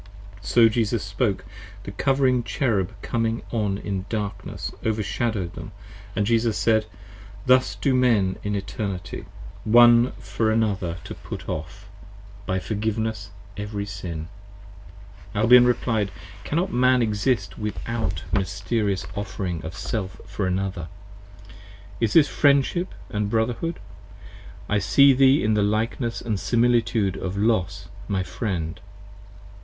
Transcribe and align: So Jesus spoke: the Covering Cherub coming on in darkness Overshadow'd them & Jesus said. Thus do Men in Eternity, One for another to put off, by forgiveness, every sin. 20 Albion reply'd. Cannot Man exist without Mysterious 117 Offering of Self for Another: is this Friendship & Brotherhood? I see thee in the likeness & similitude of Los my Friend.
So 0.41 0.67
Jesus 0.67 1.03
spoke: 1.03 1.45
the 1.83 1.91
Covering 1.91 2.41
Cherub 2.41 2.99
coming 3.03 3.43
on 3.51 3.77
in 3.77 4.07
darkness 4.09 4.71
Overshadow'd 4.83 5.53
them 5.53 5.73
& 5.99 6.23
Jesus 6.23 6.57
said. 6.57 6.87
Thus 7.45 7.75
do 7.75 7.93
Men 7.93 8.39
in 8.41 8.55
Eternity, 8.55 9.25
One 9.63 10.13
for 10.13 10.49
another 10.49 10.97
to 11.03 11.13
put 11.13 11.47
off, 11.47 11.87
by 12.47 12.57
forgiveness, 12.57 13.29
every 13.57 13.85
sin. 13.85 14.27
20 15.33 15.43
Albion 15.45 15.65
reply'd. 15.65 16.09
Cannot 16.43 16.73
Man 16.73 17.03
exist 17.03 17.59
without 17.59 18.23
Mysterious 18.33 19.03
117 19.03 19.21
Offering 19.21 19.63
of 19.63 19.77
Self 19.77 20.19
for 20.25 20.47
Another: 20.47 20.87
is 21.99 22.13
this 22.13 22.27
Friendship 22.27 22.95
& 23.09 23.09
Brotherhood? 23.13 23.79
I 24.67 24.79
see 24.79 25.13
thee 25.13 25.43
in 25.43 25.53
the 25.53 25.61
likeness 25.61 26.23
& 26.31 26.35
similitude 26.37 27.17
of 27.17 27.37
Los 27.37 27.87
my 28.07 28.23
Friend. 28.23 28.79